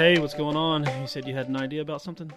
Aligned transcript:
what's 0.00 0.32
going 0.32 0.56
on? 0.56 0.86
You 1.02 1.06
said 1.06 1.28
you 1.28 1.34
had 1.34 1.48
an 1.48 1.56
idea 1.56 1.82
about 1.82 2.00
something. 2.00 2.32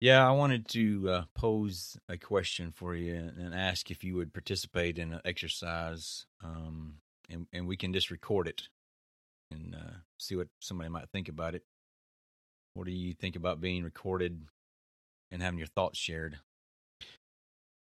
Yeah, 0.00 0.24
I 0.24 0.30
wanted 0.30 0.68
to 0.68 1.10
uh, 1.10 1.22
pose 1.34 1.98
a 2.08 2.16
question 2.16 2.70
for 2.70 2.94
you 2.94 3.14
and 3.14 3.52
ask 3.52 3.90
if 3.90 4.04
you 4.04 4.14
would 4.14 4.32
participate 4.32 4.96
in 4.96 5.12
an 5.12 5.20
exercise, 5.24 6.26
um, 6.44 6.98
and, 7.28 7.48
and 7.52 7.66
we 7.66 7.76
can 7.76 7.92
just 7.92 8.12
record 8.12 8.46
it 8.46 8.68
and 9.50 9.74
uh, 9.74 9.96
see 10.18 10.36
what 10.36 10.46
somebody 10.60 10.88
might 10.88 11.08
think 11.10 11.28
about 11.28 11.56
it. 11.56 11.64
What 12.74 12.86
do 12.86 12.92
you 12.92 13.12
think 13.12 13.34
about 13.34 13.60
being 13.60 13.82
recorded 13.82 14.42
and 15.32 15.42
having 15.42 15.58
your 15.58 15.66
thoughts 15.66 15.98
shared? 15.98 16.38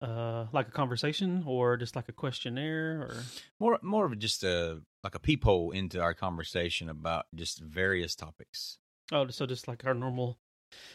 Uh, 0.00 0.46
like 0.52 0.68
a 0.68 0.70
conversation, 0.70 1.42
or 1.46 1.76
just 1.76 1.96
like 1.96 2.08
a 2.08 2.12
questionnaire, 2.12 3.00
or 3.02 3.22
More, 3.58 3.78
more 3.82 4.04
of 4.06 4.16
just 4.18 4.44
a 4.44 4.80
like 5.02 5.16
a 5.16 5.18
peephole 5.18 5.72
into 5.72 6.00
our 6.00 6.14
conversation 6.14 6.88
about 6.88 7.26
just 7.34 7.58
various 7.60 8.14
topics. 8.14 8.78
oh, 9.10 9.26
so 9.28 9.44
just 9.46 9.66
like 9.66 9.84
our 9.84 9.94
normal, 9.94 10.38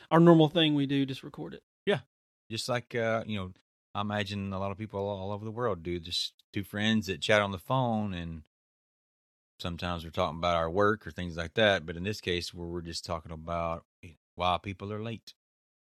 our 0.09 0.21
normal 0.21 0.47
thing 0.47 0.73
we 0.73 0.85
do, 0.85 1.05
just 1.05 1.21
record 1.23 1.53
it. 1.53 1.63
Yeah. 1.85 1.99
Just 2.49 2.69
like 2.69 2.95
uh, 2.95 3.23
you 3.27 3.37
know, 3.37 3.51
I 3.93 4.01
imagine 4.01 4.53
a 4.53 4.59
lot 4.59 4.71
of 4.71 4.77
people 4.77 5.01
all, 5.01 5.33
over 5.33 5.43
the 5.43 5.51
world 5.51 5.83
do. 5.83 5.99
Just 5.99 6.33
two 6.53 6.63
friends 6.63 7.07
that 7.07 7.19
chat 7.19 7.41
on 7.41 7.51
the 7.51 7.57
phone, 7.59 8.13
and 8.13 8.43
sometimes 9.59 10.03
we're 10.03 10.11
talking 10.11 10.37
about 10.37 10.55
our 10.55 10.69
work 10.69 11.05
or 11.05 11.11
things 11.11 11.35
like 11.37 11.55
that. 11.55 11.85
But 11.85 11.97
in 11.97 12.03
this 12.03 12.21
case, 12.21 12.53
where 12.53 12.67
we're 12.67 12.81
just 12.81 13.05
talking 13.05 13.31
about 13.33 13.83
why 14.35 14.57
people 14.61 14.91
are 14.93 15.03
late. 15.03 15.33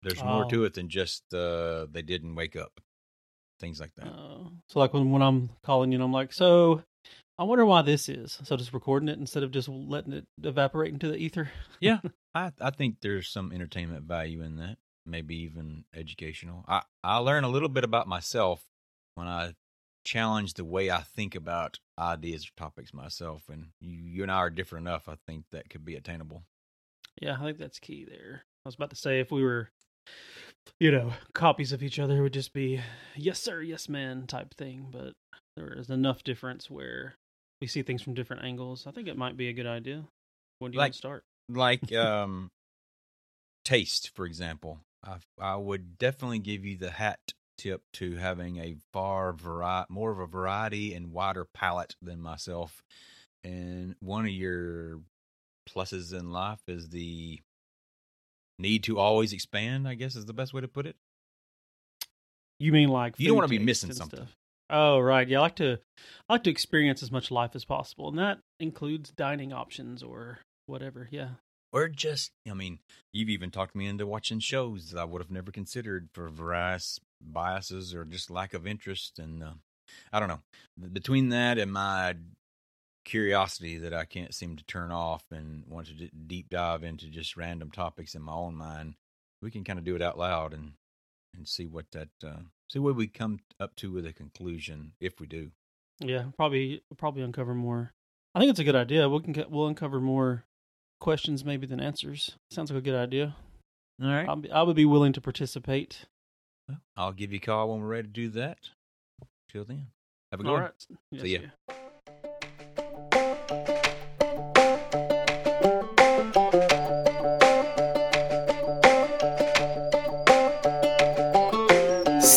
There's 0.03 0.23
more 0.23 0.45
Oh. 0.45 0.50
to 0.50 0.64
it 0.66 0.76
than 0.76 0.89
just 0.89 1.34
uh, 1.34 1.88
they 1.91 2.02
didn't 2.02 2.36
wake 2.36 2.55
up, 2.55 2.80
things 3.59 3.80
like 3.80 3.94
that. 3.95 4.08
Uh, 4.08 4.49
so 4.68 4.80
like 4.80 4.94
when 4.94 5.12
when 5.12 5.22
I'm 5.22 5.49
calling 5.63 5.91
you, 5.91 5.98
and 5.98 6.04
I'm 6.04 6.13
like, 6.13 6.34
so 6.34 6.84
I 7.38 7.44
wonder 7.44 7.66
why 7.66 7.81
this 7.81 8.09
is. 8.09 8.40
So 8.44 8.58
just 8.58 8.73
recording 8.73 9.09
it 9.09 9.20
instead 9.20 9.44
of 9.44 9.52
just 9.52 9.70
letting 9.70 10.14
it 10.14 10.25
evaporate 10.44 10.94
into 10.94 11.08
the 11.08 11.17
ether. 11.17 11.52
yeah, 11.80 12.00
I 12.33 12.52
I 12.59 12.70
think 12.72 12.98
there's 13.02 13.30
some 13.30 13.52
entertainment 13.52 14.06
value 14.06 14.42
in 14.42 14.58
that, 14.58 14.78
maybe 15.06 15.36
even 15.38 15.86
educational. 15.94 16.66
I 16.67 16.83
I 17.03 17.17
learn 17.17 17.44
a 17.44 17.50
little 17.50 17.70
bit 17.70 17.83
about 17.83 18.08
myself 18.08 18.64
when 19.16 19.28
I 19.28 19.53
challenge 20.03 20.55
the 20.55 20.66
way 20.66 20.89
I 20.89 21.02
think 21.02 21.36
about 21.36 21.80
ideas 21.98 22.45
or 22.45 22.52
topics 22.58 22.94
myself, 22.94 23.44
and 23.50 23.67
you 23.80 24.03
you 24.03 24.23
and 24.23 24.31
I 24.31 24.38
are 24.38 24.50
different 24.50 24.88
enough. 24.88 25.08
I 25.08 25.16
think 25.28 25.45
that 25.52 25.70
could 25.70 25.86
be 25.86 25.95
attainable. 25.95 26.44
Yeah, 27.22 27.38
I 27.39 27.44
think 27.44 27.58
that's 27.58 27.80
key 27.80 28.05
there. 28.05 28.45
I 28.66 28.67
was 28.67 28.76
about 28.76 28.89
to 28.92 28.95
say 28.95 29.20
if 29.20 29.31
we 29.31 29.44
were, 29.44 29.70
you 30.79 30.91
know, 30.91 31.13
copies 31.33 31.71
of 31.73 31.83
each 31.83 31.99
other, 31.99 32.21
would 32.21 32.33
just 32.33 32.53
be 32.53 32.81
yes 33.15 33.39
sir, 33.41 33.61
yes 33.61 33.89
man 33.89 34.27
type 34.27 34.53
thing. 34.55 34.88
But 34.91 35.13
there 35.55 35.73
is 35.77 35.89
enough 35.89 36.23
difference 36.23 36.69
where 36.69 37.15
we 37.61 37.67
see 37.67 37.81
things 37.81 38.02
from 38.02 38.13
different 38.13 38.43
angles. 38.43 38.85
I 38.87 38.91
think 38.91 39.07
it 39.07 39.17
might 39.17 39.35
be 39.37 39.49
a 39.49 39.53
good 39.53 39.67
idea. 39.67 40.05
When 40.59 40.71
do 40.71 40.75
you 40.75 40.80
want 40.80 40.85
Like- 40.85 40.91
to 40.93 40.97
start? 40.97 41.23
Like 41.49 41.91
um, 41.93 42.49
taste, 43.65 44.11
for 44.15 44.25
example. 44.25 44.80
I 45.03 45.17
I 45.39 45.55
would 45.55 45.97
definitely 45.97 46.39
give 46.39 46.65
you 46.65 46.77
the 46.77 46.91
hat 46.91 47.19
tip 47.57 47.81
to 47.93 48.15
having 48.15 48.57
a 48.57 48.75
far 48.93 49.33
variety, 49.33 49.87
more 49.89 50.11
of 50.11 50.19
a 50.19 50.25
variety 50.27 50.93
and 50.93 51.11
wider 51.11 51.45
palate 51.45 51.95
than 52.02 52.21
myself. 52.21 52.83
And 53.43 53.95
one 53.99 54.25
of 54.25 54.31
your 54.31 54.99
pluses 55.69 56.17
in 56.17 56.31
life 56.31 56.61
is 56.67 56.89
the 56.89 57.39
need 58.59 58.83
to 58.83 58.99
always 58.99 59.33
expand, 59.33 59.88
I 59.88 59.95
guess 59.95 60.15
is 60.15 60.25
the 60.25 60.33
best 60.33 60.53
way 60.53 60.61
to 60.61 60.67
put 60.67 60.85
it. 60.85 60.95
You 62.59 62.71
mean 62.71 62.89
like 62.89 63.15
You 63.17 63.27
don't 63.27 63.38
wanna 63.38 63.47
be 63.47 63.59
missing 63.59 63.93
something. 63.93 64.19
stuff. 64.19 64.35
Oh 64.69 64.99
right, 64.99 65.27
yeah. 65.27 65.39
I 65.39 65.41
like 65.41 65.55
to, 65.55 65.79
I 66.27 66.33
like 66.33 66.43
to 66.43 66.52
experience 66.52 67.02
as 67.02 67.11
much 67.11 67.31
life 67.31 67.55
as 67.55 67.65
possible, 67.65 68.09
and 68.09 68.19
that 68.19 68.39
includes 68.59 69.09
dining 69.11 69.52
options 69.52 70.03
or 70.03 70.39
whatever. 70.67 71.07
Yeah. 71.11 71.30
Or 71.71 71.87
just, 71.87 72.31
I 72.49 72.53
mean, 72.53 72.80
you've 73.14 73.30
even 73.30 73.52
talked 73.52 73.75
me 73.75 73.86
into 73.87 74.05
watching 74.05 74.39
shows 74.39 74.89
that 74.92 74.99
I 74.99 75.05
would 75.05 75.21
have 75.21 75.31
never 75.31 75.52
considered 75.52 76.09
for 76.14 76.27
various 76.30 76.99
biases 77.21 77.93
or 77.93 78.05
just 78.05 78.31
lack 78.31 78.53
of 78.55 78.65
interest. 78.65 79.19
And 79.19 79.43
uh, 79.43 79.53
I 80.11 80.19
don't 80.19 80.30
know. 80.30 80.42
Between 80.92 81.30
that 81.30 81.59
and 81.59 81.71
my 81.71 82.15
curiosity 83.09 83.77
that 83.80 83.93
I 83.93 84.05
can't 84.05 84.33
seem 84.33 84.55
to 84.55 84.64
turn 84.65 84.92
off 84.92 85.23
and 85.31 85.64
want 85.67 85.87
to 85.87 85.93
d- 85.93 86.11
deep 86.27 86.49
dive 86.49 86.83
into 86.83 87.08
just 87.08 87.36
random 87.36 87.71
topics 87.71 88.14
in 88.15 88.21
my 88.21 88.33
own 88.33 88.55
mind, 88.55 88.93
we 89.42 89.52
can 89.52 89.64
kind 89.64 89.80
of 89.80 89.86
do 89.86 89.95
it 89.95 90.02
out 90.02 90.17
loud 90.17 90.53
and 90.53 90.73
and 91.36 91.48
see 91.48 91.65
what 91.67 91.86
that 91.92 92.09
uh, 92.23 92.42
see 92.69 92.80
what 92.80 92.95
we 92.95 93.08
come 93.08 93.39
up 93.59 93.75
to 93.77 93.92
with 93.92 94.05
a 94.05 94.14
conclusion 94.14 94.93
if 94.99 95.19
we 95.19 95.27
do. 95.27 95.52
Yeah, 95.99 96.25
probably 96.36 96.81
probably 96.98 97.23
uncover 97.23 97.53
more. 97.53 97.92
I 98.36 98.39
think 98.39 98.52
it's 98.52 98.59
a 98.59 98.64
good 98.64 98.75
idea. 98.75 99.09
We 99.09 99.19
can 99.21 99.45
we'll 99.49 99.67
uncover 99.67 99.99
more 99.99 100.43
questions 100.99 101.43
maybe 101.43 101.65
than 101.67 101.80
answers. 101.80 102.36
Sounds 102.52 102.71
like 102.71 102.80
a 102.80 102.81
good 102.81 102.95
idea. 102.95 103.36
All 104.02 104.08
right. 104.09 104.30
I'll 104.30 104.36
be, 104.36 104.52
I 104.52 104.61
would 104.61 104.75
be 104.75 104.86
willing 104.86 105.14
to 105.14 105.21
participate. 105.21 106.05
I'll 106.95 107.11
give 107.11 107.31
you 107.31 107.37
a 107.37 107.42
call 107.42 107.69
when 107.69 107.81
we're 107.81 107.87
ready 107.87 108.08
to 108.08 108.14
do 108.14 108.30
that. 108.30 108.59
Till 109.52 109.65
then, 109.65 109.87
have 110.31 110.39
a 110.39 110.43
good 110.43 110.49
All 110.49 110.53
one. 110.55 110.64
right. 110.64 110.86
Yes, 111.11 111.21
See 111.23 111.33
ya. 111.33 111.39
yeah. 111.42 111.75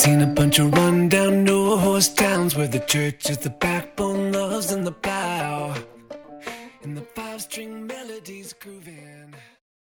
Seen 0.02 0.20
a 0.20 0.26
bunch 0.26 0.58
of 0.58 0.72
rundown 0.72 1.44
no 1.44 1.76
horse 1.76 2.08
towns 2.08 2.56
where 2.56 2.66
the 2.66 2.80
church 2.80 3.30
is 3.30 3.38
the 3.38 3.50
backbone, 3.50 4.32
loves 4.32 4.72
and 4.72 4.84
the 4.84 4.90
plow. 4.90 5.76
And 6.82 6.96
the 6.96 7.02
five 7.02 7.40
string 7.40 7.86
melodies 7.86 8.52
grooving. 8.52 9.32